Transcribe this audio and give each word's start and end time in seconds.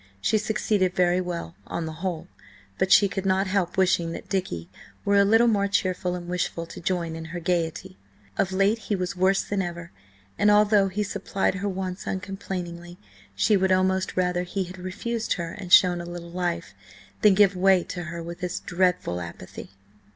She 0.19 0.39
succeeded 0.39 0.95
very 0.95 1.21
well, 1.21 1.53
on 1.67 1.85
the 1.85 1.91
whole, 2.01 2.27
but 2.79 2.91
she 2.91 3.07
could 3.07 3.23
not 3.23 3.45
help 3.45 3.77
wishing 3.77 4.13
that 4.13 4.27
Dicky 4.29 4.67
were 5.05 5.19
a 5.19 5.23
little 5.23 5.45
more 5.45 5.67
cheerful 5.67 6.15
and 6.15 6.27
wishful 6.27 6.65
to 6.65 6.81
join 6.81 7.15
in 7.15 7.25
her 7.25 7.39
gaiety. 7.39 7.99
Of 8.35 8.51
late 8.51 8.79
he 8.89 8.95
was 8.95 9.15
worse 9.15 9.43
than 9.43 9.61
ever, 9.61 9.91
and 10.39 10.49
although 10.49 10.87
he 10.87 11.03
supplied 11.03 11.53
her 11.53 11.69
wants 11.69 12.07
uncomplainingly, 12.07 12.97
she 13.35 13.55
would 13.55 13.71
almost 13.71 14.17
rather 14.17 14.41
he 14.41 14.63
had 14.63 14.79
refused 14.79 15.33
her 15.33 15.51
and 15.51 15.71
shown 15.71 16.01
a 16.01 16.05
little 16.09 16.31
life, 16.31 16.73
than 17.21 17.35
give 17.35 17.55
way 17.55 17.83
to 17.83 18.05
her 18.05 18.23
with 18.23 18.39
this 18.39 18.59
dreadful 18.59 19.21
apathy. 19.21 19.69